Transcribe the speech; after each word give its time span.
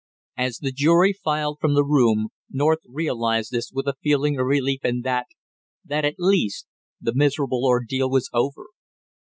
As 0.37 0.57
the 0.57 0.71
jury 0.71 1.13
filed 1.13 1.59
from 1.61 1.75
the 1.75 1.83
room 1.83 2.29
North 2.49 2.79
realized 2.87 3.51
this 3.51 3.69
with 3.71 3.87
a 3.87 3.97
feeling 4.01 4.39
of 4.39 4.47
relief 4.47 4.83
in 4.83 5.01
that 5.01 5.27
that 5.85 6.05
at 6.05 6.15
last 6.17 6.65
the 6.99 7.13
miserable 7.13 7.63
ordeal 7.63 8.09
was 8.09 8.27
over. 8.33 8.65